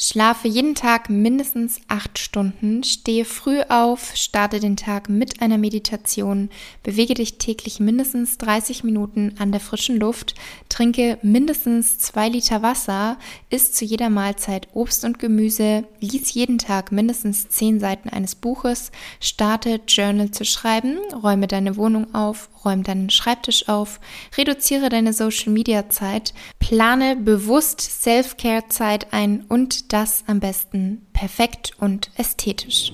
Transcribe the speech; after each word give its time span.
Schlafe 0.00 0.46
jeden 0.46 0.76
Tag 0.76 1.10
mindestens 1.10 1.80
acht 1.88 2.20
Stunden, 2.20 2.84
stehe 2.84 3.24
früh 3.24 3.62
auf, 3.68 4.14
starte 4.14 4.60
den 4.60 4.76
Tag 4.76 5.08
mit 5.08 5.42
einer 5.42 5.58
Meditation, 5.58 6.50
bewege 6.84 7.14
dich 7.14 7.38
täglich 7.38 7.80
mindestens 7.80 8.38
30 8.38 8.84
Minuten 8.84 9.34
an 9.40 9.50
der 9.50 9.60
frischen 9.60 9.98
Luft, 9.98 10.36
trinke 10.68 11.18
mindestens 11.22 11.98
zwei 11.98 12.28
Liter 12.28 12.62
Wasser, 12.62 13.18
isst 13.50 13.74
zu 13.74 13.84
jeder 13.84 14.08
Mahlzeit 14.08 14.68
Obst 14.72 15.04
und 15.04 15.18
Gemüse, 15.18 15.82
lies 15.98 16.32
jeden 16.32 16.58
Tag 16.58 16.92
mindestens 16.92 17.48
zehn 17.48 17.80
Seiten 17.80 18.08
eines 18.08 18.36
Buches, 18.36 18.92
starte 19.18 19.80
Journal 19.88 20.30
zu 20.30 20.44
schreiben, 20.44 20.98
räume 21.24 21.48
deine 21.48 21.76
Wohnung 21.76 22.14
auf, 22.14 22.50
räume 22.64 22.84
deinen 22.84 23.10
Schreibtisch 23.10 23.68
auf, 23.68 23.98
reduziere 24.36 24.90
deine 24.90 25.12
Social 25.12 25.52
Media 25.52 25.88
Zeit, 25.88 26.34
plane 26.60 27.16
bewusst 27.16 27.80
Self-Care 27.80 28.68
Zeit 28.68 29.12
ein 29.12 29.44
und 29.48 29.87
das 29.88 30.24
am 30.26 30.40
besten 30.40 31.06
perfekt 31.12 31.72
und 31.78 32.10
ästhetisch. 32.16 32.92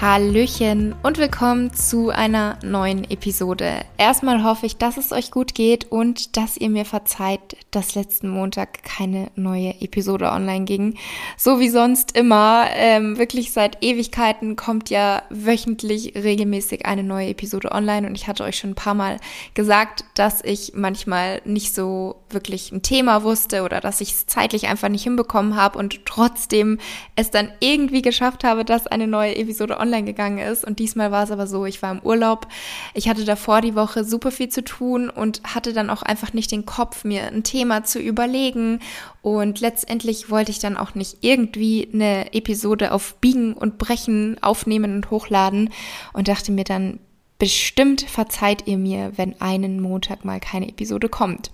Hallöchen 0.00 0.94
und 1.02 1.18
willkommen 1.18 1.74
zu 1.74 2.08
einer 2.08 2.58
neuen 2.64 3.04
Episode. 3.10 3.82
Erstmal 3.98 4.42
hoffe 4.42 4.64
ich, 4.64 4.78
dass 4.78 4.96
es 4.96 5.12
euch 5.12 5.30
gut 5.30 5.54
geht 5.54 5.92
und 5.92 6.38
dass 6.38 6.56
ihr 6.56 6.70
mir 6.70 6.86
verzeiht, 6.86 7.58
dass 7.70 7.96
letzten 7.96 8.30
Montag 8.30 8.82
keine 8.82 9.30
neue 9.36 9.78
Episode 9.82 10.32
online 10.32 10.64
ging. 10.64 10.96
So 11.36 11.60
wie 11.60 11.68
sonst 11.68 12.16
immer, 12.16 12.68
ähm, 12.72 13.18
wirklich 13.18 13.52
seit 13.52 13.84
Ewigkeiten 13.84 14.56
kommt 14.56 14.88
ja 14.88 15.22
wöchentlich 15.28 16.14
regelmäßig 16.14 16.86
eine 16.86 17.02
neue 17.02 17.28
Episode 17.28 17.70
online 17.70 18.06
und 18.06 18.14
ich 18.14 18.26
hatte 18.26 18.44
euch 18.44 18.56
schon 18.56 18.70
ein 18.70 18.76
paar 18.76 18.94
Mal 18.94 19.18
gesagt, 19.52 20.06
dass 20.14 20.42
ich 20.42 20.72
manchmal 20.74 21.42
nicht 21.44 21.74
so 21.74 22.16
wirklich 22.30 22.72
ein 22.72 22.80
Thema 22.80 23.22
wusste 23.22 23.64
oder 23.64 23.80
dass 23.82 24.00
ich 24.00 24.12
es 24.12 24.26
zeitlich 24.26 24.66
einfach 24.68 24.88
nicht 24.88 25.04
hinbekommen 25.04 25.56
habe 25.56 25.78
und 25.78 26.06
trotzdem 26.06 26.78
es 27.16 27.30
dann 27.30 27.52
irgendwie 27.60 28.00
geschafft 28.00 28.44
habe, 28.44 28.64
dass 28.64 28.86
eine 28.86 29.06
neue 29.06 29.36
Episode 29.36 29.78
online 29.78 29.89
online 29.90 30.04
gegangen 30.04 30.38
ist. 30.38 30.64
Und 30.64 30.78
diesmal 30.78 31.10
war 31.10 31.24
es 31.24 31.30
aber 31.30 31.46
so, 31.46 31.66
ich 31.66 31.82
war 31.82 31.90
im 31.90 32.00
Urlaub. 32.00 32.46
Ich 32.94 33.08
hatte 33.08 33.24
davor 33.24 33.60
die 33.60 33.74
Woche 33.74 34.04
super 34.04 34.30
viel 34.30 34.48
zu 34.48 34.62
tun 34.62 35.10
und 35.10 35.42
hatte 35.44 35.72
dann 35.72 35.90
auch 35.90 36.02
einfach 36.02 36.32
nicht 36.32 36.52
den 36.52 36.64
Kopf, 36.64 37.04
mir 37.04 37.26
ein 37.26 37.42
Thema 37.42 37.84
zu 37.84 37.98
überlegen. 37.98 38.80
Und 39.22 39.60
letztendlich 39.60 40.30
wollte 40.30 40.52
ich 40.52 40.60
dann 40.60 40.76
auch 40.76 40.94
nicht 40.94 41.18
irgendwie 41.20 41.88
eine 41.92 42.32
Episode 42.32 42.92
auf 42.92 43.14
Biegen 43.16 43.52
und 43.54 43.78
Brechen 43.78 44.36
aufnehmen 44.42 44.94
und 44.94 45.10
hochladen 45.10 45.70
und 46.12 46.28
dachte 46.28 46.52
mir 46.52 46.64
dann, 46.64 47.00
bestimmt 47.38 48.02
verzeiht 48.02 48.66
ihr 48.66 48.76
mir, 48.76 49.12
wenn 49.16 49.40
einen 49.40 49.80
Montag 49.80 50.24
mal 50.24 50.40
keine 50.40 50.68
Episode 50.68 51.08
kommt. 51.08 51.50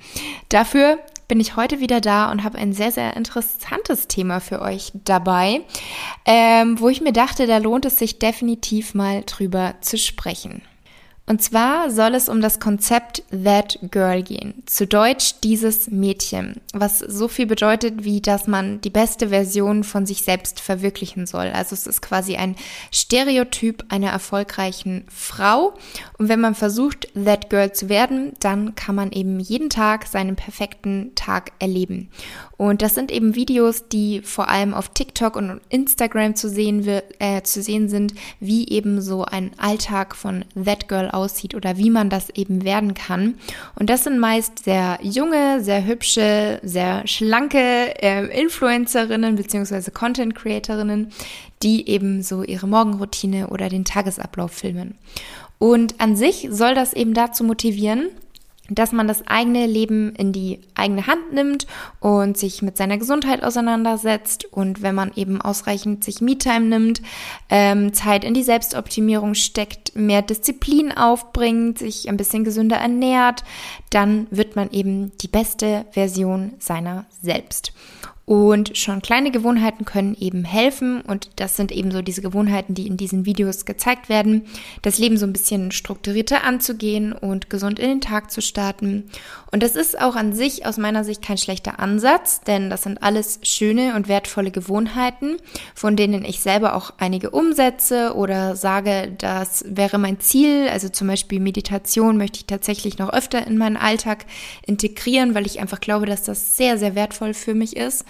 Dafür 0.49 0.99
bin 1.29 1.41
ich 1.41 1.57
heute 1.57 1.81
wieder 1.81 2.01
da 2.01 2.31
und 2.31 2.45
habe 2.45 2.59
ein 2.59 2.73
sehr, 2.73 2.93
sehr 2.93 3.17
interessantes 3.17 4.09
Thema 4.09 4.41
für 4.41 4.61
euch 4.61 4.93
dabei, 5.05 5.63
ähm, 6.25 6.81
wo 6.81 6.89
ich 6.89 7.01
mir 7.01 7.13
dachte, 7.13 7.47
da 7.47 7.59
lohnt 7.59 7.85
es 7.85 7.99
sich 7.99 8.19
definitiv 8.19 8.95
mal 8.95 9.23
drüber 9.25 9.75
zu 9.81 9.99
sprechen. 9.99 10.63
Und 11.29 11.43
zwar 11.43 11.91
soll 11.91 12.15
es 12.15 12.29
um 12.29 12.41
das 12.41 12.61
Konzept 12.61 13.25
That 13.31 13.81
Girl 13.91 14.23
gehen. 14.23 14.63
Zu 14.67 14.87
Deutsch 14.87 15.35
dieses 15.43 15.89
Mädchen, 15.91 16.61
was 16.73 17.01
so 17.01 17.27
viel 17.27 17.47
bedeutet, 17.47 18.05
wie 18.05 18.21
dass 18.21 18.47
man 18.47 18.81
die 18.81 18.91
beste 18.91 19.31
Version 19.31 19.83
von 19.83 20.07
sich 20.07 20.23
selbst 20.23 20.61
verwirklichen 20.61 21.27
soll. 21.27 21.47
Also 21.47 21.75
es 21.75 21.89
ist 21.89 22.01
quasi 22.01 22.37
ein 22.37 22.55
Stereotyp 22.93 23.85
einer 23.89 24.11
erfolgreichen 24.11 25.05
Frau. 25.09 25.75
Und 26.17 26.29
wenn 26.29 26.41
man 26.41 26.55
versucht, 26.55 27.09
That 27.15 27.51
Girl 27.51 27.73
zu 27.73 27.89
werden, 27.89 28.35
dann 28.39 28.77
kann 28.77 28.95
man 28.95 29.11
eben 29.11 29.41
jeden 29.41 29.69
Tag 29.69 30.07
seinen 30.07 30.37
perfekten 30.37 31.13
Tag 31.17 31.51
erleben. 31.59 32.09
Und 32.57 32.81
das 32.81 32.95
sind 32.95 33.13
eben 33.13 33.35
Videos, 33.35 33.89
die 33.89 34.23
vor 34.23 34.49
allem 34.49 34.73
auf 34.73 34.89
TikTok 34.89 35.37
und 35.37 35.61
Instagram 35.69 36.37
zu 36.37 36.49
sehen, 36.49 36.87
äh, 37.19 37.43
zu 37.43 37.63
sehen 37.63 37.89
sind, 37.89 38.15
wie 38.41 38.69
eben 38.69 39.03
so 39.03 39.25
ein 39.25 39.51
Alltag 39.59 40.17
von 40.17 40.45
That 40.55 40.89
Girl 40.89 41.11
aussieht 41.11 41.55
oder 41.55 41.77
wie 41.77 41.91
man 41.91 42.09
das 42.09 42.31
eben 42.31 42.65
werden 42.65 42.95
kann. 42.95 43.35
Und 43.75 43.91
das 43.91 44.05
sind 44.05 44.19
meist 44.19 44.65
sehr 44.65 44.99
junge, 45.03 45.63
sehr 45.63 45.85
hübsche, 45.85 46.61
sehr 46.63 47.07
schlanke 47.07 47.59
äh, 48.03 48.41
Influencerinnen 48.41 49.37
beziehungsweise 49.37 49.91
Content 49.91 50.35
Creatorinnen, 50.35 51.13
die 51.63 51.89
eben 51.89 52.23
so 52.23 52.43
ihre 52.43 52.67
Morgenroutine 52.67 53.49
oder 53.49 53.69
den 53.69 53.85
Tagesablauf 53.85 54.53
filmen. 54.53 54.95
Und 55.59 56.01
an 56.01 56.17
sich 56.17 56.49
soll 56.51 56.75
das 56.75 56.93
eben 56.93 57.15
dazu 57.15 57.43
motivieren, 57.43 58.09
dass 58.71 58.93
man 58.93 59.09
das 59.09 59.27
eigene 59.27 59.67
Leben 59.67 60.15
in 60.17 60.33
die 60.33 60.61
eigene 60.75 61.07
Hand 61.07 61.33
nimmt 61.33 61.67
und 62.01 62.37
sich 62.37 62.63
mit 62.63 62.77
seiner 62.77 62.99
Gesundheit 62.99 63.43
auseinandersetzt 63.43 64.45
und 64.47 64.83
wenn 64.83 64.95
man 64.95 65.13
eben 65.15 65.41
ausreichend 65.41 66.05
sich 66.05 66.21
Me-Time 66.21 66.67
nimmt, 66.67 67.03
ähm, 67.49 67.93
Zeit 67.93 68.25
in 68.25 68.35
die 68.35 68.43
Selbstoptimierung 68.43 69.35
steckt, 69.35 69.95
mehr 69.95 70.23
Disziplin 70.23 70.93
aufbringt, 70.93 71.79
sich 71.79 72.09
ein 72.09 72.17
bisschen 72.17 72.45
gesünder 72.45 72.77
ernährt, 72.77 73.45
dann 73.91 74.27
wird 74.31 74.57
man 74.57 74.71
eben 74.71 75.13
die 75.19 75.29
beste 75.29 75.87
Version 75.93 76.55
seiner 76.59 77.07
selbst. 77.23 77.73
Und 78.27 78.77
schon 78.77 79.03
kleine 79.03 79.31
Gewohnheiten 79.31 79.85
können 79.85 80.17
eben 80.19 80.45
helfen. 80.45 81.01
Und 81.01 81.31
das 81.37 81.57
sind 81.57 81.71
eben 81.71 81.93
so 81.93 82.03
diese 82.03 82.23
Gewohnheiten, 82.23 82.75
die 82.75 82.89
in 82.89 82.97
diesen 82.97 83.25
Videos 83.25 83.65
gezeigt 83.67 84.09
werden. 84.09 84.47
Das 84.83 84.99
Leben 84.99 85.17
so 85.17 85.27
ein 85.27 85.33
bisschen 85.33 85.71
strukturierter 85.71 86.43
anzugehen 86.43 87.13
und 87.13 87.49
gesund 87.51 87.79
in 87.79 87.89
den 87.89 88.01
Tag 88.01 88.33
zu 88.33 88.43
starten. 88.43 89.05
Und 89.53 89.63
das 89.63 89.77
ist 89.77 90.01
auch 90.01 90.17
an 90.17 90.33
sich 90.33 90.67
aus 90.67 90.77
meiner 90.77 91.05
Sicht 91.05 91.23
kein 91.23 91.39
schlechter 91.39 91.79
Ansatz, 91.79 92.41
denn 92.41 92.69
das 92.69 92.83
sind 92.83 93.01
alles 93.01 93.39
schöne 93.43 93.95
und 93.95 94.09
wertvolle 94.09 94.51
Gewohnheiten, 94.51 95.37
von 95.77 95.95
denen 95.95 96.25
ich 96.25 96.41
selber 96.41 96.75
auch 96.75 96.95
einige 96.99 97.31
umsetze 97.31 98.15
oder 98.17 98.57
sage, 98.57 99.15
das 99.19 99.65
wäre 99.69 99.99
mein 99.99 100.19
Ziel. 100.19 100.69
Also 100.69 100.89
zum 100.89 101.07
Beispiel 101.07 101.39
Meditation 101.39 102.17
möchte 102.17 102.41
ich 102.41 102.47
tatsächlich 102.47 102.99
noch 102.99 103.13
öfter 103.13 103.47
in 103.47 103.57
meinen 103.57 103.77
Alltag 103.77 104.27
integrieren, 104.67 105.37
weil 105.37 105.47
ich 105.47 105.61
einfach 105.61 105.79
glaube, 105.79 106.07
dass 106.07 106.25
das 106.25 106.57
sehr, 106.57 106.77
sehr 106.77 106.97
wertvoll 106.97 107.33
für 107.33 107.55
mich 107.55 107.77
ist. 107.77 108.05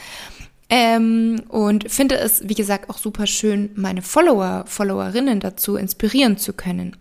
Ähm, 0.69 1.44
und 1.49 1.91
finde 1.91 2.17
es, 2.17 2.49
wie 2.49 2.55
gesagt, 2.55 2.91
auch 2.91 2.99
super 2.99 3.27
schön, 3.27 3.71
meine 3.77 4.03
Follower, 4.03 4.65
Followerinnen 4.67 5.39
dazu 5.39 5.77
inspirieren 5.77 6.39
zu 6.39 6.53
können. 6.53 6.97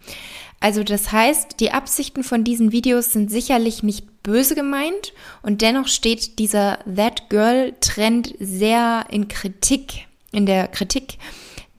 Also 0.60 0.84
das 0.84 1.12
heißt, 1.12 1.60
die 1.60 1.72
Absichten 1.72 2.24
von 2.24 2.44
diesen 2.44 2.72
Videos 2.72 3.12
sind 3.12 3.30
sicherlich 3.30 3.84
nicht 3.84 4.24
böse 4.24 4.56
gemeint 4.56 5.14
und 5.42 5.62
dennoch 5.62 5.88
steht 5.88 6.40
dieser 6.40 6.80
That 6.86 7.30
Girl 7.30 7.74
Trend 7.82 8.34
sehr 8.40 9.06
in 9.12 9.28
Kritik, 9.28 10.08
in 10.32 10.46
der 10.46 10.68
Kritik. 10.68 11.18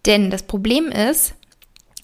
Denn 0.06 0.30
das 0.30 0.44
Problem 0.44 0.88
ist, 0.88 1.34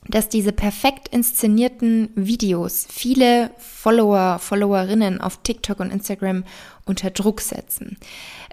dass 0.09 0.28
diese 0.28 0.53
perfekt 0.53 1.09
inszenierten 1.09 2.11
Videos 2.16 2.87
viele 2.91 3.50
Follower, 3.59 4.41
Followerinnen 4.41 5.21
auf 5.21 5.38
TikTok 5.43 5.78
und 5.78 5.93
Instagram 5.93 6.44
unter 6.84 7.11
Druck 7.11 7.41
setzen. 7.41 7.97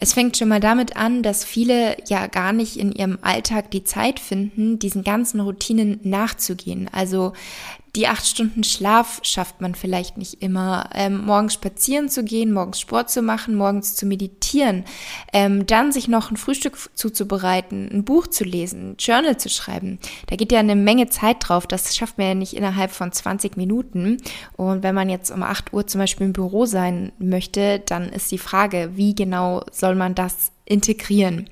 Es 0.01 0.13
fängt 0.13 0.37
schon 0.37 0.47
mal 0.47 0.61
damit 0.61 0.95
an, 0.95 1.23
dass 1.23 1.43
viele 1.43 1.97
ja 2.07 2.27
gar 2.27 2.53
nicht 2.53 2.77
in 2.77 2.93
ihrem 2.93 3.19
Alltag 3.21 3.69
die 3.71 3.83
Zeit 3.83 4.21
finden, 4.21 4.79
diesen 4.79 5.03
ganzen 5.03 5.41
Routinen 5.41 5.99
nachzugehen. 6.03 6.89
Also 6.93 7.33
die 7.95 8.07
acht 8.07 8.25
Stunden 8.25 8.63
Schlaf 8.63 9.19
schafft 9.23 9.61
man 9.61 9.73
vielleicht 9.75 10.17
nicht 10.17 10.41
immer. 10.41 10.89
Ähm, 10.93 11.25
morgens 11.25 11.55
spazieren 11.55 12.09
zu 12.09 12.23
gehen, 12.23 12.53
morgens 12.53 12.79
Sport 12.79 13.09
zu 13.09 13.21
machen, 13.21 13.55
morgens 13.55 13.95
zu 13.95 14.05
meditieren, 14.05 14.85
ähm, 15.33 15.65
dann 15.65 15.91
sich 15.91 16.07
noch 16.07 16.29
ein 16.29 16.37
Frühstück 16.37 16.77
zuzubereiten, 16.93 17.89
ein 17.91 18.05
Buch 18.05 18.27
zu 18.27 18.43
lesen, 18.43 18.91
ein 18.91 18.95
Journal 18.99 19.37
zu 19.37 19.49
schreiben. 19.49 19.99
Da 20.27 20.35
geht 20.35 20.51
ja 20.51 20.59
eine 20.59 20.75
Menge 20.75 21.09
Zeit 21.09 21.37
drauf. 21.39 21.65
Das 21.65 21.95
schafft 21.95 22.17
man 22.17 22.27
ja 22.27 22.35
nicht 22.35 22.53
innerhalb 22.53 22.91
von 22.91 23.11
20 23.11 23.57
Minuten. 23.57 24.17
Und 24.55 24.83
wenn 24.83 24.95
man 24.95 25.09
jetzt 25.09 25.31
um 25.31 25.41
8 25.41 25.73
Uhr 25.73 25.87
zum 25.87 25.99
Beispiel 25.99 26.27
im 26.27 26.33
Büro 26.33 26.65
sein 26.65 27.11
möchte, 27.17 27.79
dann 27.79 28.09
ist 28.09 28.31
die 28.31 28.37
Frage, 28.37 28.91
wie 28.95 29.15
genau 29.15 29.63
soll 29.71 29.88
man 29.95 30.15
das 30.15 30.51
integrieren? 30.65 31.49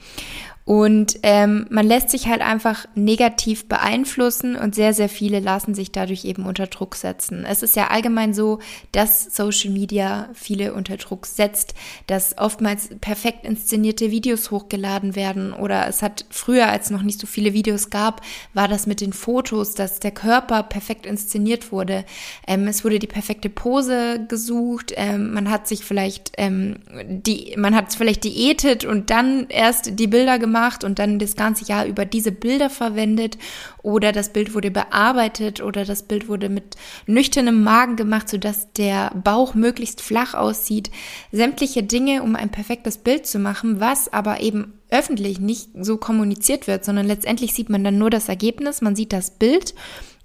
Und 0.68 1.19
ähm, 1.24 1.66
man 1.69 1.88
lässt 1.88 2.10
sich 2.10 2.28
halt 2.28 2.42
einfach 2.42 2.88
negativ 2.94 3.69
beeinflussen 3.69 4.58
und 4.58 4.75
sehr, 4.75 4.94
sehr 4.94 5.08
viele 5.08 5.40
lassen 5.40 5.74
sich 5.74 5.94
dadurch 5.94 6.25
eben 6.25 6.46
unter 6.46 6.68
Druck 6.68 6.96
setzen. 6.98 7.46
Es 7.46 7.64
ist 7.64 7.78
ja 7.78 7.88
allgemein 7.88 8.34
so, 8.34 8.60
dass 8.92 9.34
Social 9.34 9.72
Media 9.72 10.28
viele 10.34 10.74
unter 10.74 10.98
Druck 10.98 11.25
setzt, 11.25 11.74
dass 12.08 12.38
oftmals 12.38 12.90
perfekt 13.00 13.46
inszenierte 13.46 14.12
Videos 14.12 14.52
hochgeladen 14.52 15.16
werden 15.16 15.54
oder 15.54 15.88
es 15.88 16.02
hat 16.02 16.25
früher, 16.31 16.68
als 16.68 16.90
noch 16.90 17.02
nicht 17.02 17.22
so 17.22 17.28
viele 17.28 17.54
Videos 17.54 17.90
gab, 17.90 18.19
war 18.54 18.68
das 18.68 18.88
mit 18.88 19.00
den 19.00 19.14
Fotos, 19.14 19.74
dass 19.74 20.02
der 20.02 20.12
Körper 20.12 20.64
perfekt 20.64 21.06
inszeniert 21.06 21.72
wurde. 21.72 22.04
Ähm, 22.46 22.68
es 22.68 22.84
wurde 22.84 23.00
die 23.00 23.08
perfekte 23.08 23.50
Pose 23.50 24.25
gesucht, 24.28 24.92
ähm, 24.98 25.34
man 25.34 25.50
hat 25.50 25.66
sich 25.66 25.86
vielleicht 25.86 26.34
ähm, 26.38 26.80
die, 27.08 27.56
man 27.58 27.74
hat 27.74 27.94
vielleicht 27.94 28.25
diätet 28.25 28.84
und 28.84 29.12
dann 29.12 29.48
erst 29.48 29.98
die 29.98 30.08
Bilder 30.08 30.38
gemacht 30.38 30.56
gemacht 30.57 30.83
und 30.83 31.00
dann 31.00 31.19
das 31.19 31.36
ganze 31.36 31.65
Jahr 31.65 31.86
über 31.86 32.06
diese 32.06 32.31
Bilder 32.31 32.69
verwendet 32.69 33.38
oder 33.83 34.12
das 34.12 34.33
Bild 34.33 34.54
wurde 34.54 34.71
bearbeitet 34.71 35.62
oder 35.62 35.86
das 35.86 36.04
Bild 36.04 36.27
wurde 36.27 36.50
mit 36.50 36.75
nüchternem 37.06 37.63
Magen 37.63 37.95
gemacht, 37.95 38.30
sodass 38.30 38.71
der 38.74 39.12
Bauch 39.24 39.54
möglichst 39.54 40.01
flach 40.01 40.33
aussieht. 40.33 40.89
Sämtliche 41.31 41.83
Dinge, 41.83 42.24
um 42.24 42.36
ein 42.36 42.50
perfektes 42.50 42.98
Bild 42.98 43.27
zu 43.27 43.39
machen, 43.39 43.80
was 43.80 44.12
aber 44.12 44.42
eben 44.42 44.74
öffentlich 44.89 45.39
nicht 45.39 45.69
so 45.80 45.98
kommuniziert 45.98 46.68
wird, 46.68 46.86
sondern 46.86 47.07
letztendlich 47.07 47.54
sieht 47.54 47.69
man 47.69 47.83
dann 47.83 47.98
nur 47.98 48.09
das 48.09 48.30
Ergebnis, 48.30 48.81
man 48.81 48.95
sieht 48.95 49.13
das 49.13 49.31
Bild 49.31 49.74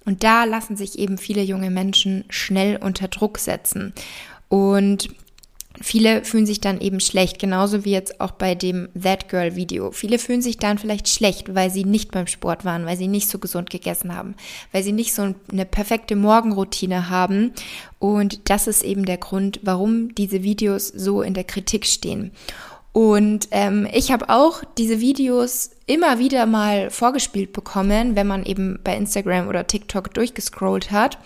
und 0.05 0.23
da 0.23 0.45
lassen 0.45 0.75
sich 0.75 0.97
eben 0.99 1.17
viele 1.17 1.41
junge 1.43 1.69
Menschen 1.69 2.25
schnell 2.29 2.77
unter 2.77 3.07
Druck 3.07 3.37
setzen. 3.37 3.93
Und 4.49 5.09
Viele 5.81 6.23
fühlen 6.23 6.45
sich 6.45 6.61
dann 6.61 6.79
eben 6.79 6.99
schlecht, 6.99 7.39
genauso 7.39 7.83
wie 7.83 7.91
jetzt 7.91 8.21
auch 8.21 8.31
bei 8.31 8.53
dem 8.53 8.89
That 9.01 9.27
Girl 9.27 9.55
Video. 9.55 9.91
Viele 9.91 10.19
fühlen 10.19 10.41
sich 10.41 10.57
dann 10.57 10.77
vielleicht 10.77 11.09
schlecht, 11.09 11.55
weil 11.55 11.71
sie 11.71 11.83
nicht 11.83 12.11
beim 12.11 12.27
Sport 12.27 12.63
waren, 12.63 12.85
weil 12.85 12.95
sie 12.95 13.07
nicht 13.07 13.27
so 13.27 13.39
gesund 13.39 13.71
gegessen 13.71 14.15
haben, 14.15 14.35
weil 14.71 14.83
sie 14.83 14.91
nicht 14.91 15.13
so 15.13 15.33
eine 15.51 15.65
perfekte 15.65 16.15
Morgenroutine 16.15 17.09
haben. 17.09 17.53
Und 17.97 18.49
das 18.49 18.67
ist 18.67 18.83
eben 18.83 19.05
der 19.05 19.17
Grund, 19.17 19.61
warum 19.63 20.13
diese 20.13 20.43
Videos 20.43 20.87
so 20.87 21.23
in 21.23 21.33
der 21.33 21.43
Kritik 21.43 21.85
stehen. 21.85 22.31
Und 22.91 23.47
ähm, 23.49 23.87
ich 23.91 24.11
habe 24.11 24.29
auch 24.29 24.63
diese 24.77 24.99
Videos 24.99 25.71
immer 25.87 26.19
wieder 26.19 26.45
mal 26.45 26.91
vorgespielt 26.91 27.51
bekommen, 27.51 28.15
wenn 28.15 28.27
man 28.27 28.45
eben 28.45 28.79
bei 28.83 28.95
Instagram 28.95 29.47
oder 29.47 29.65
TikTok 29.65 30.13
durchgescrollt 30.13 30.91
hat. 30.91 31.17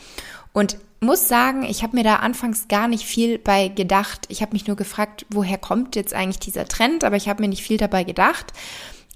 Und 0.53 0.77
muss 0.99 1.27
sagen, 1.27 1.63
ich 1.63 1.83
habe 1.83 1.95
mir 1.95 2.03
da 2.03 2.17
anfangs 2.17 2.67
gar 2.67 2.87
nicht 2.87 3.05
viel 3.05 3.37
bei 3.37 3.67
gedacht. 3.67 4.25
Ich 4.29 4.41
habe 4.41 4.53
mich 4.53 4.67
nur 4.67 4.75
gefragt, 4.75 5.25
woher 5.29 5.57
kommt 5.57 5.95
jetzt 5.95 6.13
eigentlich 6.13 6.39
dieser 6.39 6.65
Trend, 6.65 7.03
aber 7.03 7.15
ich 7.15 7.29
habe 7.29 7.41
mir 7.41 7.49
nicht 7.49 7.63
viel 7.63 7.77
dabei 7.77 8.03
gedacht. 8.03 8.53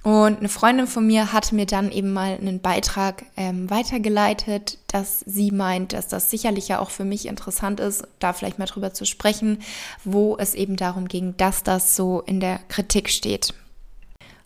Und 0.03 0.39
eine 0.39 0.49
Freundin 0.49 0.87
von 0.87 1.05
mir 1.05 1.31
hatte 1.31 1.53
mir 1.53 1.67
dann 1.67 1.91
eben 1.91 2.11
mal 2.11 2.35
einen 2.35 2.59
Beitrag 2.59 3.23
ähm, 3.37 3.69
weitergeleitet, 3.69 4.79
dass 4.87 5.19
sie 5.27 5.51
meint, 5.51 5.93
dass 5.93 6.07
das 6.07 6.31
sicherlich 6.31 6.69
ja 6.69 6.79
auch 6.79 6.89
für 6.89 7.05
mich 7.05 7.27
interessant 7.27 7.79
ist, 7.79 8.07
da 8.17 8.33
vielleicht 8.33 8.57
mal 8.57 8.65
drüber 8.65 8.93
zu 8.93 9.05
sprechen, 9.05 9.59
wo 10.03 10.37
es 10.37 10.55
eben 10.55 10.75
darum 10.75 11.07
ging, 11.07 11.35
dass 11.37 11.61
das 11.61 11.95
so 11.95 12.21
in 12.21 12.39
der 12.39 12.59
Kritik 12.67 13.09
steht. 13.09 13.53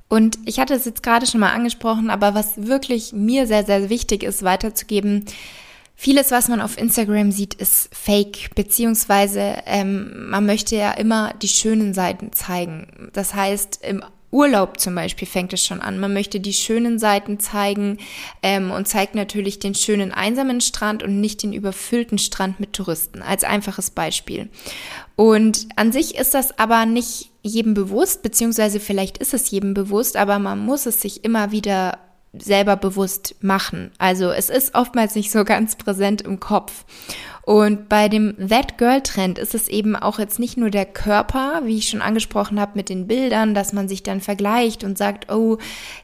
Und 0.10 0.38
ich 0.46 0.60
hatte 0.60 0.74
es 0.74 0.86
jetzt 0.86 1.04
gerade 1.04 1.26
schon 1.26 1.40
mal 1.40 1.54
angesprochen, 1.54 2.10
aber 2.10 2.36
was 2.36 2.68
wirklich 2.68 3.14
mir 3.14 3.48
sehr, 3.48 3.66
sehr 3.66 3.90
wichtig 3.90 4.24
ist, 4.24 4.44
weiterzugeben, 4.44 5.26
Vieles, 5.96 6.32
was 6.32 6.50
man 6.50 6.60
auf 6.60 6.78
Instagram 6.78 7.32
sieht, 7.32 7.54
ist 7.54 7.90
fake, 7.96 8.54
beziehungsweise 8.54 9.56
ähm, 9.66 10.30
man 10.30 10.46
möchte 10.46 10.76
ja 10.76 10.92
immer 10.92 11.34
die 11.42 11.48
schönen 11.48 11.94
Seiten 11.94 12.34
zeigen. 12.34 13.10
Das 13.14 13.34
heißt, 13.34 13.80
im 13.82 14.04
Urlaub 14.36 14.82
zum 14.82 14.96
Beispiel 14.96 15.28
fängt 15.28 15.54
es 15.54 15.66
schon 15.66 15.80
an. 15.80 15.98
Man 15.98 16.14
möchte 16.14 16.42
die 16.42 16.54
schönen 16.54 17.00
Seiten 17.00 17.40
zeigen 17.40 18.00
ähm, 18.44 18.70
und 18.72 18.86
zeigt 18.86 19.16
natürlich 19.16 19.60
den 19.60 19.76
schönen 19.76 20.12
einsamen 20.12 20.60
Strand 20.60 21.04
und 21.04 21.22
nicht 21.22 21.42
den 21.42 21.54
überfüllten 21.54 22.18
Strand 22.18 22.60
mit 22.60 22.74
Touristen, 22.74 23.22
als 23.22 23.46
einfaches 23.46 23.92
Beispiel. 23.92 24.50
Und 25.16 25.68
an 25.78 25.94
sich 25.94 26.16
ist 26.16 26.34
das 26.34 26.60
aber 26.60 26.86
nicht 26.86 27.32
jedem 27.44 27.74
bewusst, 27.74 28.24
beziehungsweise 28.24 28.82
vielleicht 28.82 29.20
ist 29.20 29.34
es 29.34 29.50
jedem 29.50 29.74
bewusst, 29.74 30.18
aber 30.18 30.40
man 30.40 30.60
muss 30.60 30.86
es 30.86 31.00
sich 31.00 31.24
immer 31.24 31.52
wieder 31.52 32.00
selber 32.40 32.76
bewusst 32.76 33.36
machen. 33.42 33.92
Also 33.98 34.32
es 34.32 34.50
ist 34.50 34.76
oftmals 34.76 35.16
nicht 35.16 35.32
so 35.32 35.44
ganz 35.44 35.76
präsent 35.76 36.22
im 36.22 36.40
Kopf. 36.40 36.86
Und 37.46 37.90
bei 37.90 38.10
dem 38.10 38.36
That 38.50 38.80
Girl 38.80 39.02
Trend 39.02 39.38
ist 39.38 39.54
es 39.54 39.68
eben 39.68 39.96
auch 39.96 40.18
jetzt 40.18 40.40
nicht 40.40 40.58
nur 40.58 40.72
der 40.72 40.86
Körper, 40.86 41.62
wie 41.64 41.78
ich 41.78 41.90
schon 41.90 42.02
angesprochen 42.02 42.60
habe 42.60 42.72
mit 42.74 42.90
den 42.90 43.06
Bildern, 43.06 43.54
dass 43.54 43.72
man 43.72 43.88
sich 43.88 44.02
dann 44.02 44.20
vergleicht 44.20 44.84
und 44.84 44.98
sagt, 44.98 45.32
oh, 45.32 45.60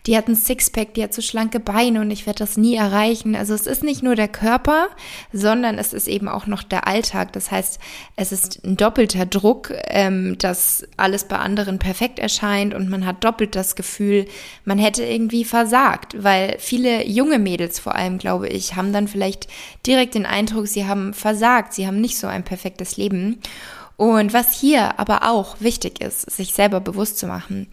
die 0.05 0.15
hat 0.15 0.27
ein 0.27 0.35
Sixpack, 0.35 0.93
die 0.93 1.01
hat 1.01 1.15
so 1.15 1.23
schlanke 1.23 1.59
Beine 1.59 2.01
und 2.01 2.11
ich 2.11 2.27
werde 2.27 2.37
das 2.37 2.57
nie 2.57 2.75
erreichen. 2.75 3.35
Also 3.35 3.55
es 3.55 3.65
ist 3.65 3.83
nicht 3.83 4.03
nur 4.03 4.15
der 4.15 4.27
Körper, 4.27 4.89
sondern 5.33 5.79
es 5.79 5.93
ist 5.93 6.07
eben 6.07 6.27
auch 6.27 6.45
noch 6.45 6.61
der 6.61 6.85
Alltag. 6.87 7.33
Das 7.33 7.49
heißt, 7.49 7.79
es 8.17 8.31
ist 8.31 8.63
ein 8.63 8.77
doppelter 8.77 9.25
Druck, 9.25 9.73
ähm, 9.87 10.37
dass 10.37 10.85
alles 10.95 11.23
bei 11.23 11.37
anderen 11.37 11.79
perfekt 11.79 12.19
erscheint 12.19 12.75
und 12.75 12.87
man 12.87 13.03
hat 13.03 13.23
doppelt 13.23 13.55
das 13.55 13.75
Gefühl, 13.75 14.27
man 14.63 14.77
hätte 14.77 15.03
irgendwie 15.03 15.43
versagt, 15.43 16.23
weil 16.23 16.57
viele 16.59 17.03
junge 17.07 17.39
Mädels 17.39 17.79
vor 17.79 17.95
allem, 17.95 18.19
glaube 18.19 18.47
ich, 18.47 18.75
haben 18.75 18.93
dann 18.93 19.07
vielleicht 19.07 19.47
direkt 19.87 20.13
den 20.13 20.27
Eindruck, 20.27 20.67
sie 20.67 20.85
haben 20.85 21.15
versagt 21.15 21.30
versagt, 21.31 21.73
sie 21.73 21.87
haben 21.87 22.01
nicht 22.01 22.17
so 22.17 22.27
ein 22.27 22.43
perfektes 22.43 22.97
Leben. 22.97 23.39
Und 23.95 24.33
was 24.33 24.59
hier 24.59 24.99
aber 24.99 25.29
auch 25.29 25.61
wichtig 25.61 26.01
ist, 26.01 26.29
sich 26.29 26.53
selber 26.53 26.81
bewusst 26.81 27.17
zu 27.19 27.27
machen, 27.27 27.67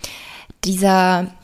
dieser 0.65 1.35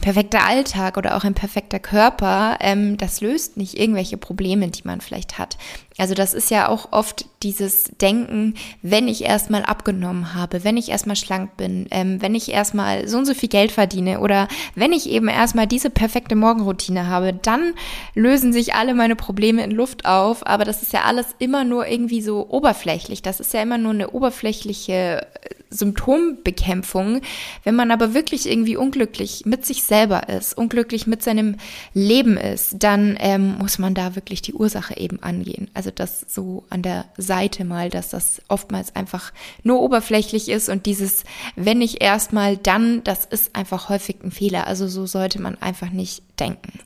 perfekter 0.00 0.46
Alltag 0.46 0.96
oder 0.96 1.16
auch 1.16 1.24
ein 1.24 1.34
perfekter 1.34 1.78
Körper, 1.78 2.56
ähm, 2.60 2.96
das 2.96 3.20
löst 3.20 3.58
nicht 3.58 3.78
irgendwelche 3.78 4.16
Probleme, 4.16 4.68
die 4.68 4.82
man 4.84 5.02
vielleicht 5.02 5.38
hat. 5.38 5.58
Also 6.00 6.14
das 6.14 6.32
ist 6.32 6.50
ja 6.50 6.68
auch 6.68 6.92
oft 6.92 7.26
dieses 7.42 7.84
Denken, 8.00 8.54
wenn 8.80 9.06
ich 9.06 9.22
erstmal 9.22 9.62
abgenommen 9.64 10.34
habe, 10.34 10.64
wenn 10.64 10.78
ich 10.78 10.88
erstmal 10.88 11.14
schlank 11.14 11.58
bin, 11.58 11.88
ähm, 11.90 12.22
wenn 12.22 12.34
ich 12.34 12.50
erstmal 12.50 13.06
so 13.06 13.18
und 13.18 13.26
so 13.26 13.34
viel 13.34 13.50
Geld 13.50 13.70
verdiene 13.70 14.20
oder 14.20 14.48
wenn 14.74 14.92
ich 14.92 15.10
eben 15.10 15.28
erstmal 15.28 15.66
diese 15.66 15.90
perfekte 15.90 16.36
Morgenroutine 16.36 17.08
habe, 17.08 17.34
dann 17.34 17.74
lösen 18.14 18.54
sich 18.54 18.74
alle 18.74 18.94
meine 18.94 19.14
Probleme 19.14 19.62
in 19.62 19.72
Luft 19.72 20.06
auf. 20.06 20.46
Aber 20.46 20.64
das 20.64 20.80
ist 20.80 20.94
ja 20.94 21.02
alles 21.02 21.26
immer 21.38 21.64
nur 21.64 21.86
irgendwie 21.86 22.22
so 22.22 22.48
oberflächlich. 22.48 23.20
Das 23.20 23.38
ist 23.38 23.52
ja 23.52 23.60
immer 23.60 23.76
nur 23.76 23.92
eine 23.92 24.10
oberflächliche 24.10 25.26
Symptombekämpfung. 25.70 27.22
Wenn 27.62 27.76
man 27.76 27.90
aber 27.90 28.12
wirklich 28.12 28.50
irgendwie 28.50 28.76
unglücklich 28.76 29.44
mit 29.46 29.64
sich 29.64 29.84
selber 29.84 30.28
ist, 30.28 30.56
unglücklich 30.58 31.06
mit 31.06 31.22
seinem 31.22 31.56
Leben 31.94 32.36
ist, 32.36 32.76
dann 32.80 33.16
ähm, 33.20 33.56
muss 33.58 33.78
man 33.78 33.94
da 33.94 34.16
wirklich 34.16 34.42
die 34.42 34.54
Ursache 34.54 34.96
eben 34.96 35.22
angehen. 35.22 35.70
Also 35.72 35.89
das 35.92 36.24
so 36.28 36.64
an 36.70 36.82
der 36.82 37.06
Seite 37.16 37.64
mal, 37.64 37.90
dass 37.90 38.10
das 38.10 38.42
oftmals 38.48 38.94
einfach 38.94 39.32
nur 39.62 39.80
oberflächlich 39.80 40.48
ist 40.48 40.68
und 40.68 40.86
dieses, 40.86 41.24
wenn 41.56 41.82
ich 41.82 42.00
erstmal 42.00 42.56
dann, 42.56 43.02
das 43.04 43.24
ist 43.24 43.56
einfach 43.56 43.88
häufig 43.88 44.22
ein 44.22 44.30
Fehler. 44.30 44.66
Also 44.66 44.88
so 44.88 45.06
sollte 45.06 45.40
man 45.40 45.56
einfach 45.60 45.90
nicht 45.90 46.22
denken. 46.38 46.80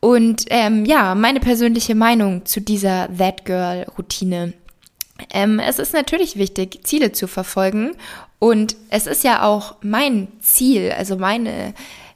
Und 0.00 0.44
ähm, 0.50 0.84
ja, 0.84 1.14
meine 1.14 1.40
persönliche 1.40 1.94
Meinung 1.94 2.44
zu 2.44 2.60
dieser 2.60 3.08
That 3.16 3.44
Girl 3.44 3.86
Routine 3.96 4.52
ähm, 5.32 5.60
es 5.60 5.78
ist 5.78 5.92
natürlich 5.92 6.36
wichtig, 6.36 6.80
Ziele 6.84 7.12
zu 7.12 7.26
verfolgen. 7.26 7.92
Und 8.38 8.76
es 8.90 9.06
ist 9.06 9.24
ja 9.24 9.42
auch 9.42 9.76
mein 9.80 10.28
Ziel, 10.40 10.92
also 10.96 11.16
meine 11.16 11.72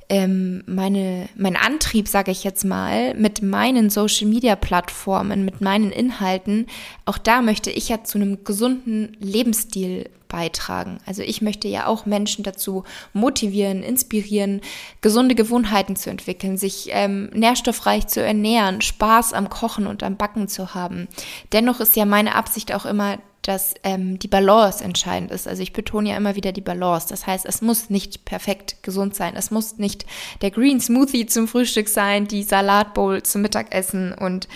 ähm, 0.09 0.63
meine, 0.67 1.29
mein 1.37 1.57
Antrieb, 1.57 2.09
sage 2.09 2.31
ich 2.31 2.45
jetzt 2.45 2.65
mal, 2.65 3.15
mit 3.15 3.43
meinen 3.43 3.91
Social-Media-Plattformen, 3.91 5.45
mit 5.45 5.61
meinen 5.61 5.91
Inhalten, 5.91 6.67
auch 7.05 7.19
da 7.19 7.43
möchte 7.43 7.71
ich 7.71 7.89
ja 7.91 8.05
zu 8.05 8.19
einem 8.19 8.45
gesunden 8.45 9.17
Lebensstil 9.21 10.09
beitragen. 10.29 10.99
Also 11.07 11.23
ich 11.23 11.43
möchte 11.43 11.69
ja 11.69 11.87
auch 11.87 12.07
Menschen 12.07 12.43
dazu 12.43 12.85
motivieren, 13.13 13.83
inspirieren, 13.83 14.61
gesunde 15.01 15.35
Gewohnheiten 15.35 15.97
zu 15.97 16.11
entwickeln, 16.11 16.57
sich 16.57 16.89
ähm, 16.91 17.31
nährstoffreich 17.33 18.07
zu 18.07 18.23
ernähren, 18.23 18.81
Spaß 18.81 19.33
am 19.33 19.49
Kochen 19.49 19.87
und 19.87 20.03
am 20.03 20.17
Backen 20.17 20.49
zu 20.49 20.75
haben. 20.75 21.09
Dennoch 21.53 21.81
ist 21.81 21.97
ja 21.97 22.05
meine 22.05 22.35
Absicht 22.35 22.75
auch 22.75 22.87
immer, 22.87 23.19
dass 23.49 23.73
ähm, 23.83 24.19
die 24.19 24.29
Balance 24.29 24.85
entscheidend 24.85 25.31
ist. 25.31 25.49
Also 25.49 25.63
ich 25.63 25.73
betone 25.73 26.11
ja 26.11 26.19
immer 26.19 26.37
wieder 26.37 26.53
die 26.53 26.61
Balance. 26.61 27.07
Das 27.09 27.27
heißt, 27.27 27.47
es 27.47 27.63
muss 27.63 27.89
nicht 27.89 28.27
perfekt 28.27 28.83
gesund 28.83 29.15
sein. 29.15 29.37
Es 29.37 29.51
muss 29.51 29.79
nicht 29.79 30.05
der 30.43 30.51
Green 30.51 30.81
Smoothie 30.81 31.25
zum 31.25 31.49
Frühstück 31.49 31.89
sein, 31.89 32.29
die 32.29 32.43
Salatbowl 32.43 33.23
zum 33.23 33.41
Mittagessen 33.41 34.13
und 34.13 34.49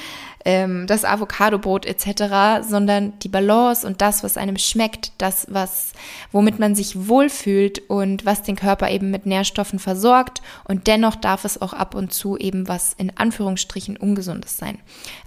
ähm, 0.45 0.87
das 0.87 1.05
Avocadobrot 1.05 1.87
etc., 1.87 2.67
sondern 2.69 3.19
die 3.21 3.29
Balance 3.29 3.87
und 3.87 4.01
das, 4.01 4.23
was 4.23 4.37
einem 4.37 4.57
schmeckt, 4.57 5.13
das, 5.19 5.47
was, 5.49 5.93
womit 6.33 6.59
man 6.59 6.75
sich 6.75 7.09
wohlfühlt 7.09 7.79
und 7.89 8.27
was 8.27 8.43
den 8.43 8.57
Körper 8.57 8.91
eben 8.91 9.11
mit 9.11 9.27
Nährstoffen 9.27 9.79
versorgt 9.79 10.43
und 10.65 10.87
dennoch 10.87 11.17
darf 11.17 11.45
es 11.45 11.61
auch 11.61 11.73
ab 11.73 11.95
und 11.95 12.13
zu 12.13 12.37
eben 12.37 12.69
was 12.69 12.93
in 12.95 13.17
Anführungsstrichen 13.17 13.97
Ungesundes 13.97 14.57
sein. 14.57 14.79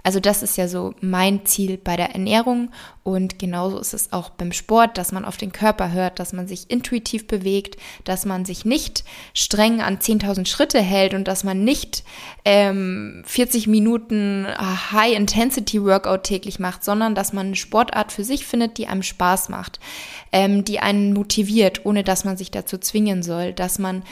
Also 0.02 0.20
das 0.20 0.42
ist 0.42 0.56
ja 0.56 0.68
so 0.68 0.94
mein 1.00 1.46
Ziel 1.46 1.78
bei 1.78 1.96
der 1.96 2.12
Ernährung 2.12 2.70
und 3.02 3.38
genauso 3.38 3.78
ist 3.78 3.94
es 3.94 4.12
auch 4.12 4.30
beim 4.30 4.52
Sport, 4.52 4.98
dass 4.98 5.12
man 5.12 5.24
auf 5.24 5.36
den 5.36 5.52
Körper 5.52 5.92
hört, 5.92 6.18
dass 6.18 6.32
man 6.32 6.48
sich 6.48 6.70
intuitiv 6.70 7.26
bewegt, 7.26 7.76
dass 8.04 8.26
man 8.26 8.44
sich 8.44 8.64
nicht 8.64 9.04
streng 9.32 9.80
an 9.80 9.98
10.000 9.98 10.46
Schritte 10.46 10.80
hält 10.80 11.14
und 11.14 11.28
dass 11.28 11.44
man 11.44 11.62
nicht 11.62 12.02
ähm, 12.44 13.22
40 13.24 13.68
Minuten 13.68 14.46
High 14.92 15.05
High-Intensity-Workout 15.06 16.24
täglich 16.24 16.58
macht, 16.58 16.84
sondern 16.84 17.14
dass 17.14 17.32
man 17.32 17.46
eine 17.46 17.56
Sportart 17.56 18.12
für 18.12 18.24
sich 18.24 18.46
findet, 18.46 18.78
die 18.78 18.88
einem 18.88 19.02
Spaß 19.02 19.48
macht, 19.48 19.78
ähm, 20.32 20.64
die 20.64 20.80
einen 20.80 21.12
motiviert, 21.12 21.84
ohne 21.84 22.02
dass 22.02 22.24
man 22.24 22.36
sich 22.36 22.50
dazu 22.50 22.78
zwingen 22.78 23.22
soll, 23.22 23.52
dass 23.52 23.78
man 23.78 24.02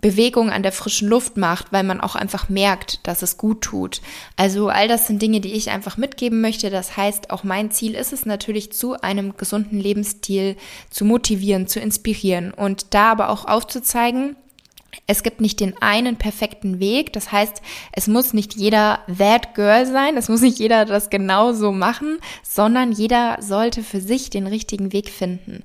Bewegung 0.00 0.50
an 0.50 0.64
der 0.64 0.72
frischen 0.72 1.08
Luft 1.08 1.36
macht, 1.36 1.72
weil 1.72 1.84
man 1.84 2.00
auch 2.00 2.16
einfach 2.16 2.48
merkt, 2.48 3.06
dass 3.06 3.22
es 3.22 3.36
gut 3.36 3.62
tut. 3.62 4.00
Also 4.36 4.68
all 4.68 4.88
das 4.88 5.06
sind 5.06 5.22
Dinge, 5.22 5.40
die 5.40 5.52
ich 5.52 5.70
einfach 5.70 5.96
mitgeben 5.96 6.40
möchte. 6.40 6.70
Das 6.70 6.96
heißt, 6.96 7.30
auch 7.30 7.44
mein 7.44 7.70
Ziel 7.70 7.94
ist 7.94 8.12
es 8.12 8.26
natürlich, 8.26 8.72
zu 8.72 9.00
einem 9.00 9.36
gesunden 9.36 9.78
Lebensstil 9.78 10.56
zu 10.90 11.04
motivieren, 11.04 11.68
zu 11.68 11.78
inspirieren 11.78 12.52
und 12.52 12.94
da 12.94 13.12
aber 13.12 13.28
auch 13.28 13.44
aufzuzeigen, 13.44 14.34
Es 15.06 15.22
gibt 15.22 15.40
nicht 15.40 15.60
den 15.60 15.80
einen 15.80 16.16
perfekten 16.16 16.78
Weg. 16.78 17.12
Das 17.12 17.32
heißt, 17.32 17.62
es 17.92 18.06
muss 18.08 18.32
nicht 18.32 18.54
jeder 18.54 19.00
that 19.18 19.54
girl 19.54 19.86
sein. 19.86 20.16
Es 20.16 20.28
muss 20.28 20.40
nicht 20.40 20.58
jeder 20.58 20.84
das 20.84 21.10
genau 21.10 21.52
so 21.52 21.72
machen, 21.72 22.18
sondern 22.42 22.92
jeder 22.92 23.38
sollte 23.40 23.82
für 23.82 24.00
sich 24.00 24.30
den 24.30 24.46
richtigen 24.46 24.92
Weg 24.92 25.08
finden. 25.08 25.64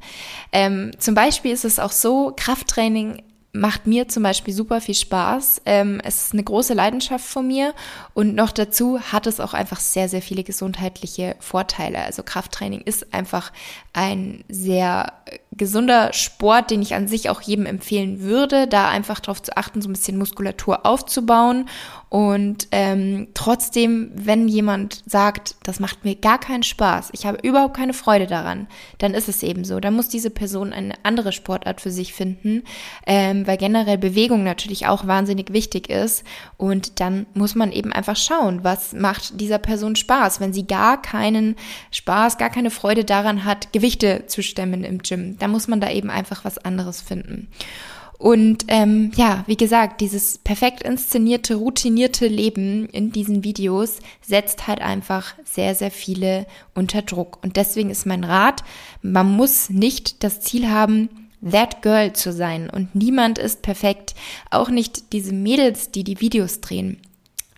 Ähm, 0.51 0.91
zum 0.98 1.13
Beispiel 1.13 1.51
ist 1.51 1.65
es 1.65 1.79
auch 1.79 1.91
so, 1.91 2.34
Krafttraining 2.36 3.22
macht 3.57 3.88
mir 3.88 4.07
zum 4.07 4.24
Beispiel 4.24 4.53
super 4.53 4.81
viel 4.81 4.96
Spaß. 4.96 5.62
Ähm, 5.65 6.00
es 6.03 6.27
ist 6.27 6.34
eine 6.34 6.43
große 6.43 6.74
Leidenschaft 6.74 7.25
von 7.25 7.48
mir 7.48 7.74
und 8.13 8.36
noch 8.36 8.51
dazu 8.51 9.00
hat 9.00 9.27
es 9.27 9.39
auch 9.39 9.53
einfach 9.53 9.79
sehr, 9.79 10.10
sehr 10.10 10.22
viele 10.22 10.43
gesundheitliche 10.43 11.36
Vorteile. 11.39 12.00
Also 12.00 12.24
Krafttraining 12.24 12.81
ist 12.81 13.13
einfach 13.13 13.51
ein 13.93 14.43
sehr 14.48 15.13
gesunder 15.57 16.13
Sport, 16.13 16.71
den 16.71 16.81
ich 16.81 16.95
an 16.95 17.07
sich 17.07 17.29
auch 17.29 17.41
jedem 17.41 17.65
empfehlen 17.65 18.21
würde, 18.21 18.67
da 18.67 18.89
einfach 18.89 19.19
darauf 19.19 19.41
zu 19.41 19.55
achten, 19.57 19.81
so 19.81 19.89
ein 19.89 19.93
bisschen 19.93 20.17
Muskulatur 20.17 20.85
aufzubauen 20.85 21.65
und 22.09 22.69
ähm, 22.71 23.27
trotzdem, 23.33 24.11
wenn 24.13 24.47
jemand 24.47 25.03
sagt, 25.05 25.55
das 25.63 25.81
macht 25.81 26.05
mir 26.05 26.15
gar 26.15 26.39
keinen 26.39 26.63
Spaß, 26.63 27.09
ich 27.11 27.25
habe 27.25 27.39
überhaupt 27.43 27.75
keine 27.75 27.93
Freude 27.93 28.27
daran, 28.27 28.67
dann 28.97 29.13
ist 29.13 29.27
es 29.27 29.43
eben 29.43 29.65
so. 29.65 29.81
Dann 29.81 29.93
muss 29.93 30.07
diese 30.07 30.29
Person 30.29 30.71
eine 30.71 30.93
andere 31.03 31.33
Sportart 31.33 31.81
für 31.81 31.91
sich 31.91 32.13
finden, 32.13 32.63
ähm, 33.05 33.45
weil 33.45 33.57
generell 33.57 33.97
Bewegung 33.97 34.45
natürlich 34.45 34.87
auch 34.87 35.05
wahnsinnig 35.05 35.51
wichtig 35.51 35.89
ist. 35.89 36.23
Und 36.55 37.01
dann 37.01 37.25
muss 37.33 37.55
man 37.55 37.73
eben 37.73 37.91
einfach 37.91 38.15
schauen, 38.15 38.63
was 38.63 38.93
macht 38.93 39.41
dieser 39.41 39.57
Person 39.57 39.97
Spaß, 39.97 40.39
wenn 40.39 40.53
sie 40.53 40.65
gar 40.65 41.01
keinen 41.01 41.57
Spaß, 41.91 42.37
gar 42.37 42.49
keine 42.49 42.71
Freude 42.71 43.03
daran 43.03 43.43
hat, 43.43 43.73
Gewichte 43.73 44.27
zu 44.27 44.41
stemmen 44.41 44.85
im 44.85 44.99
Gym. 44.99 45.37
Dann 45.39 45.47
muss 45.48 45.68
man 45.68 45.82
da 45.82 45.89
eben 45.92 46.10
einfach 46.10 46.46
was 46.46 46.58
anderes 46.58 47.01
finden. 47.01 47.50
Und 48.18 48.66
ähm, 48.68 49.12
ja, 49.16 49.44
wie 49.46 49.58
gesagt, 49.58 50.01
dieses 50.01 50.39
perfekt 50.39 50.82
inszenierte, 50.82 51.56
routinierte 51.56 52.27
Leben 52.27 52.88
in 52.89 53.12
diesen 53.12 53.44
Videos 53.44 54.00
setzt 54.22 54.68
halt 54.68 54.82
einfach 54.82 55.36
sehr, 55.44 55.75
sehr 55.75 55.92
viele 55.92 56.48
unter 56.74 57.04
Druck. 57.04 57.38
Und 57.44 57.58
deswegen 57.58 57.92
ist 57.92 58.08
mein 58.08 58.24
Rat, 58.24 58.63
man 59.04 59.32
muss 59.32 59.70
nicht 59.70 60.24
das 60.24 60.42
Ziel 60.42 60.68
haben, 60.68 61.10
that 61.48 61.84
girl 61.84 62.12
zu 62.13 62.34
sein. 62.34 62.72
Und 62.72 62.96
niemand 62.96 63.38
ist 63.38 63.62
perfekt. 63.62 64.16
Auch 64.50 64.70
nicht 64.70 65.13
diese 65.13 65.34
Mädels, 65.34 65.92
die 65.92 66.04
die 66.04 66.20
Videos 66.20 66.60
drehen 66.60 67.00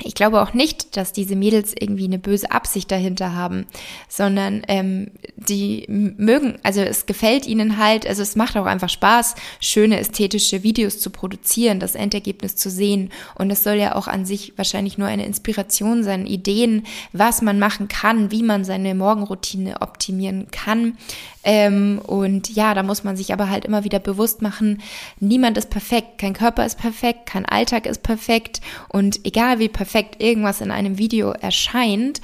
ich 0.04 0.16
glaube 0.16 0.42
auch 0.42 0.54
nicht, 0.54 0.98
dass 0.98 1.14
diese 1.14 1.36
Mädels 1.36 1.74
irgendwie 1.78 2.06
eine 2.06 2.20
böse 2.20 2.52
Absicht 2.52 2.92
dahinter 2.92 3.34
haben, 3.36 3.66
sondern 4.08 4.64
ähm, 4.68 5.12
die 5.36 5.86
mögen, 5.88 6.58
also 6.64 6.82
es 6.82 7.06
gefällt 7.06 7.48
ihnen 7.48 7.78
halt, 7.78 8.08
also 8.08 8.22
es 8.22 8.36
macht 8.36 8.58
auch 8.58 8.66
einfach 8.66 8.90
Spaß, 8.90 9.36
schöne 9.60 10.00
ästhetische 10.00 10.64
Videos 10.64 11.00
zu 11.00 11.10
produzieren, 11.10 11.80
das 11.80 11.96
Endergebnis 11.96 12.56
zu 12.56 12.70
sehen. 12.70 13.12
Und 13.36 13.52
es 13.52 13.64
soll 13.64 13.76
ja 13.76 13.96
auch 13.96 14.08
an 14.08 14.26
sich 14.26 14.54
wahrscheinlich 14.58 14.98
nur 14.98 15.08
eine 15.08 15.26
Inspiration 15.26 16.04
sein, 16.04 16.26
Ideen, 16.26 16.86
was 17.14 17.42
man 17.42 17.60
machen 17.60 17.88
kann, 17.88 18.32
wie 18.32 18.44
man 18.44 18.66
seine 18.66 18.96
Morgenroutine 18.96 19.82
optimieren 19.82 20.48
kann. 20.52 20.98
Ähm, 21.44 22.02
und 22.06 22.54
ja, 22.54 22.74
da 22.74 22.84
muss 22.84 23.06
man 23.06 23.16
sich 23.16 23.32
aber 23.32 23.50
halt 23.50 23.64
immer 23.64 23.86
wieder 23.86 24.00
bewusst 24.00 24.42
machen, 24.42 24.82
niemand 25.22 25.58
ist 25.58 25.70
perfekt, 25.70 26.18
kein 26.18 26.34
Körper 26.34 26.66
ist 26.66 26.78
perfekt, 26.78 27.28
kein 27.28 27.46
Alltag 27.46 27.86
ist 27.86 28.04
perfekt 28.04 28.60
und 28.90 29.26
egal 29.26 29.60
wie 29.60 29.70
perfekt 29.70 29.89
irgendwas 30.20 30.62
in 30.62 30.72
einem 30.72 30.98
Video 30.98 31.32
erscheint, 31.32 32.22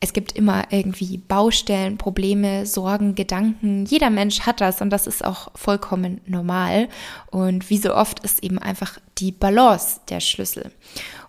es 0.00 0.12
gibt 0.12 0.32
immer 0.32 0.64
irgendwie 0.70 1.16
Baustellen, 1.16 1.96
Probleme, 1.96 2.66
Sorgen, 2.66 3.14
Gedanken. 3.14 3.86
Jeder 3.86 4.10
Mensch 4.10 4.40
hat 4.40 4.60
das 4.60 4.82
und 4.82 4.90
das 4.90 5.06
ist 5.06 5.24
auch 5.24 5.48
vollkommen 5.54 6.20
normal. 6.26 6.88
Und 7.30 7.70
wie 7.70 7.78
so 7.78 7.94
oft 7.94 8.20
ist 8.20 8.44
eben 8.44 8.58
einfach 8.58 8.98
die 9.18 9.32
Balance 9.32 10.00
der 10.10 10.20
Schlüssel. 10.20 10.70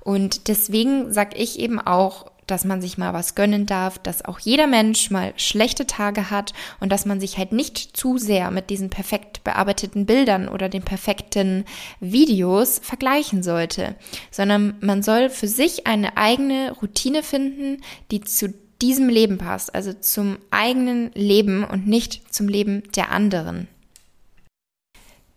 Und 0.02 0.50
deswegen 0.50 1.14
sage 1.14 1.38
ich 1.38 1.60
eben 1.60 1.80
auch, 1.80 2.30
dass 2.48 2.66
man 2.66 2.82
sich 2.82 2.98
mal 2.98 3.14
was 3.14 3.36
gönnen 3.36 3.66
darf, 3.66 4.00
dass 4.00 4.26
auch 4.26 4.40
jeder 4.40 4.68
Mensch 4.68 5.12
mal 5.12 5.34
schlechte 5.38 5.86
Tage 5.86 6.32
hat 6.32 6.54
und 6.80 6.92
dass 6.92 7.06
man 7.06 7.20
sich 7.20 7.38
halt 7.38 7.52
nicht 7.52 7.96
zu 7.96 8.18
sehr 8.18 8.50
mit 8.52 8.70
diesen 8.70 8.90
perfekt 8.90 9.44
bearbeiteten 9.44 10.06
Bildern 10.06 10.48
oder 10.48 10.70
den 10.70 10.84
perfekten 10.84 11.66
Videos 12.00 12.80
vergleichen 12.82 13.44
sollte, 13.44 13.96
sondern 14.32 14.76
man 14.80 15.04
soll 15.04 15.30
für 15.30 15.48
sich 15.48 15.86
eine 15.86 16.18
eigene 16.18 16.72
Routine 16.72 17.24
finden, 17.24 17.84
die 18.12 18.22
zu 18.22 18.54
diesem 18.82 19.10
Leben 19.10 19.38
passt, 19.38 19.74
also 19.74 19.94
zum 19.94 20.38
eigenen 20.52 21.12
Leben 21.14 21.64
und 21.64 21.88
nicht 21.88 22.34
zum 22.34 22.48
Leben 22.48 22.84
der 22.96 23.12
anderen. 23.12 23.68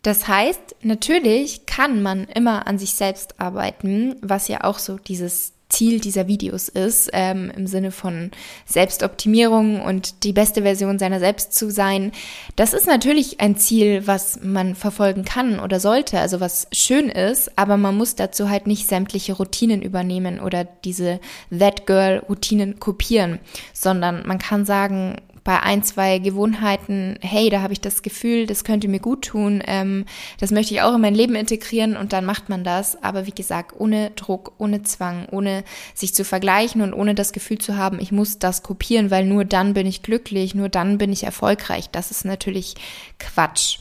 Das 0.02 0.28
heißt, 0.28 0.76
natürlich 0.82 1.66
kann 1.66 2.02
man 2.02 2.24
immer 2.24 2.66
an 2.66 2.78
sich 2.78 2.94
selbst 2.94 3.38
arbeiten, 3.40 4.16
was 4.22 4.48
ja 4.48 4.64
auch 4.64 4.78
so 4.78 4.96
dieses 4.96 5.52
Ziel 5.70 6.00
dieser 6.00 6.26
Videos 6.26 6.68
ist, 6.68 7.10
ähm, 7.12 7.50
im 7.56 7.66
Sinne 7.66 7.90
von 7.90 8.30
Selbstoptimierung 8.66 9.80
und 9.80 10.24
die 10.24 10.32
beste 10.32 10.62
Version 10.62 10.98
seiner 10.98 11.20
selbst 11.20 11.54
zu 11.54 11.70
sein. 11.70 12.12
Das 12.56 12.74
ist 12.74 12.86
natürlich 12.86 13.40
ein 13.40 13.56
Ziel, 13.56 14.06
was 14.06 14.40
man 14.42 14.74
verfolgen 14.74 15.24
kann 15.24 15.60
oder 15.60 15.80
sollte, 15.80 16.20
also 16.20 16.40
was 16.40 16.66
schön 16.72 17.08
ist, 17.08 17.56
aber 17.56 17.76
man 17.76 17.96
muss 17.96 18.14
dazu 18.14 18.50
halt 18.50 18.66
nicht 18.66 18.86
sämtliche 18.86 19.32
Routinen 19.32 19.80
übernehmen 19.82 20.40
oder 20.40 20.64
diese 20.64 21.20
That 21.56 21.86
Girl 21.86 22.18
Routinen 22.28 22.78
kopieren, 22.78 23.38
sondern 23.72 24.26
man 24.26 24.38
kann 24.38 24.64
sagen, 24.64 25.16
bei 25.44 25.60
ein, 25.60 25.82
zwei 25.82 26.18
Gewohnheiten, 26.18 27.16
hey, 27.20 27.50
da 27.50 27.62
habe 27.62 27.72
ich 27.72 27.80
das 27.80 28.02
Gefühl, 28.02 28.46
das 28.46 28.64
könnte 28.64 28.88
mir 28.88 29.00
gut 29.00 29.26
tun, 29.26 29.62
ähm, 29.66 30.04
das 30.38 30.50
möchte 30.50 30.74
ich 30.74 30.82
auch 30.82 30.94
in 30.94 31.00
mein 31.00 31.14
Leben 31.14 31.34
integrieren 31.34 31.96
und 31.96 32.12
dann 32.12 32.24
macht 32.24 32.48
man 32.48 32.64
das. 32.64 33.02
Aber 33.02 33.26
wie 33.26 33.32
gesagt, 33.32 33.74
ohne 33.78 34.10
Druck, 34.10 34.52
ohne 34.58 34.82
Zwang, 34.82 35.26
ohne 35.30 35.64
sich 35.94 36.14
zu 36.14 36.24
vergleichen 36.24 36.82
und 36.82 36.92
ohne 36.92 37.14
das 37.14 37.32
Gefühl 37.32 37.58
zu 37.58 37.76
haben, 37.76 38.00
ich 38.00 38.12
muss 38.12 38.38
das 38.38 38.62
kopieren, 38.62 39.10
weil 39.10 39.24
nur 39.24 39.44
dann 39.44 39.74
bin 39.74 39.86
ich 39.86 40.02
glücklich, 40.02 40.54
nur 40.54 40.68
dann 40.68 40.98
bin 40.98 41.12
ich 41.12 41.24
erfolgreich. 41.24 41.90
Das 41.90 42.10
ist 42.10 42.24
natürlich 42.24 42.74
Quatsch. 43.18 43.78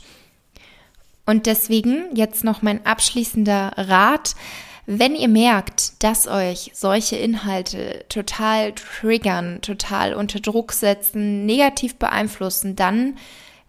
Und 1.26 1.46
deswegen 1.46 2.06
jetzt 2.14 2.42
noch 2.42 2.62
mein 2.62 2.84
abschließender 2.84 3.72
Rat. 3.76 4.34
Wenn 4.92 5.14
ihr 5.14 5.28
merkt, 5.28 6.02
dass 6.02 6.26
euch 6.26 6.72
solche 6.74 7.14
Inhalte 7.14 8.04
total 8.08 8.72
triggern, 8.72 9.60
total 9.60 10.14
unter 10.14 10.40
Druck 10.40 10.72
setzen, 10.72 11.46
negativ 11.46 11.94
beeinflussen, 11.94 12.74
dann 12.74 13.16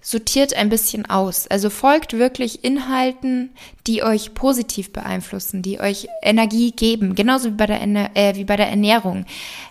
sortiert 0.02 0.56
ein 0.56 0.70
bisschen 0.70 1.06
aus. 1.06 1.46
Also 1.46 1.70
folgt 1.70 2.14
wirklich 2.14 2.64
Inhalten, 2.64 3.52
die 3.88 4.04
euch 4.04 4.34
positiv 4.34 4.94
beeinflussen, 4.94 5.62
die 5.62 5.80
euch 5.80 6.08
Energie 6.22 6.72
geben, 6.72 7.16
genauso 7.16 7.50
wie 7.50 7.56
bei 7.56 7.66
der, 7.66 7.82
äh, 8.16 8.36
wie 8.36 8.46
bei 8.46 8.56
der 8.56 8.70
Ernährung. 8.70 9.26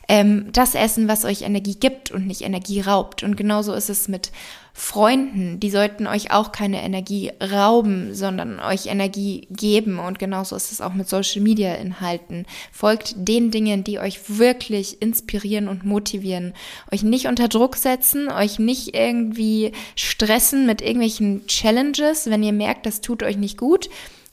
Ähm, 0.09 0.49
das 0.52 0.75
Essen, 0.75 1.07
was 1.07 1.25
euch 1.25 1.43
Energie 1.43 1.76
gibt 1.76 2.11
und 2.11 2.26
nicht 2.26 2.43
Energie 2.43 2.81
raubt. 2.81 3.23
Und 3.23 3.37
genauso 3.37 3.73
ist 3.73 3.88
es 3.88 4.09
mit 4.09 4.33
Freunden, 4.73 5.61
die 5.61 5.71
sollten 5.71 6.07
euch 6.07 6.31
auch 6.31 6.52
keine 6.52 6.83
Energie 6.83 7.33
rauben, 7.40 8.14
sondern 8.14 8.61
euch 8.61 8.87
Energie 8.87 9.47
geben. 9.50 9.99
Und 9.99 10.19
genauso 10.19 10.57
ist 10.57 10.73
es 10.73 10.81
auch 10.81 10.95
mit 10.95 11.09
Social 11.09 11.43
Media 11.43 11.75
Inhalten. 11.75 12.47
Folgt 12.73 13.14
den 13.17 13.50
Dingen, 13.50 13.85
die 13.85 13.99
euch 13.99 14.38
wirklich 14.38 15.02
inspirieren 15.02 15.69
und 15.69 15.85
motivieren. 15.85 16.55
Euch 16.93 17.02
nicht 17.02 17.26
unter 17.26 17.49
Druck 17.49 17.76
setzen, 17.76 18.31
euch 18.31 18.59
nicht 18.59 18.95
irgendwie 18.95 19.73
stressen 19.97 20.67
mit 20.67 20.81
irgendwelchen 20.83 21.47
Challenges, 21.47 22.31
wenn 22.31 22.43
ihr 22.43 22.52
merkt, 22.52 22.87
das 22.87 23.00
tut 23.00 23.23
euch 23.23 23.37
nicht 23.37 23.59
gut, 23.59 23.90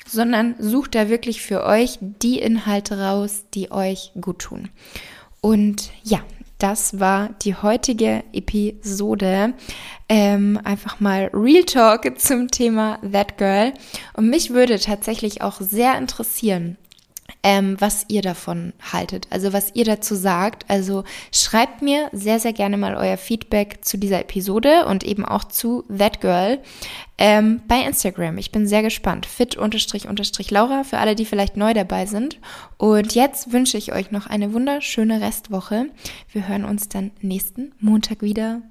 sondern 0.07 0.55
sucht 0.59 0.95
da 0.95 1.09
wirklich 1.09 1.41
für 1.41 1.63
euch 1.63 1.99
die 2.01 2.39
Inhalte 2.39 2.99
raus, 2.99 3.45
die 3.53 3.71
euch 3.71 4.11
gut 4.19 4.39
tun. 4.39 4.69
Und 5.41 5.91
ja, 6.03 6.19
das 6.57 6.99
war 6.99 7.29
die 7.43 7.55
heutige 7.55 8.23
Episode. 8.33 9.53
Ähm, 10.09 10.59
einfach 10.63 10.99
mal 10.99 11.29
Real 11.33 11.63
Talk 11.63 12.19
zum 12.19 12.47
Thema 12.47 12.99
That 13.11 13.37
Girl. 13.37 13.73
Und 14.13 14.29
mich 14.29 14.51
würde 14.51 14.79
tatsächlich 14.79 15.41
auch 15.41 15.61
sehr 15.61 15.97
interessieren, 15.97 16.77
ähm, 17.47 17.77
was 17.79 18.03
ihr 18.09 18.21
davon 18.21 18.73
haltet, 18.91 19.27
also 19.29 19.53
was 19.53 19.71
ihr 19.73 19.85
dazu 19.85 20.15
sagt. 20.15 20.65
Also 20.67 21.05
schreibt 21.31 21.81
mir 21.81 22.09
sehr, 22.11 22.41
sehr 22.41 22.51
gerne 22.51 22.75
mal 22.75 22.93
euer 22.95 23.15
Feedback 23.15 23.85
zu 23.85 23.97
dieser 23.97 24.19
Episode 24.19 24.85
und 24.85 25.05
eben 25.05 25.23
auch 25.23 25.45
zu 25.45 25.83
That 25.83 26.19
Girl 26.19 26.59
ähm, 27.17 27.61
bei 27.69 27.79
Instagram. 27.83 28.37
Ich 28.37 28.51
bin 28.51 28.67
sehr 28.67 28.83
gespannt. 28.83 29.25
Fit-Laura 29.25 30.83
für 30.83 30.97
alle, 30.97 31.15
die 31.15 31.23
vielleicht 31.23 31.55
neu 31.55 31.73
dabei 31.73 32.05
sind. 32.05 32.37
Und 32.75 33.15
jetzt 33.15 33.53
wünsche 33.53 33.77
ich 33.77 33.93
euch 33.93 34.11
noch 34.11 34.27
eine 34.27 34.51
wunderschöne 34.51 35.21
Restwoche. 35.21 35.85
Wir 36.33 36.49
hören 36.49 36.65
uns 36.65 36.89
dann 36.89 37.11
nächsten 37.21 37.71
Montag 37.79 38.23
wieder. 38.23 38.61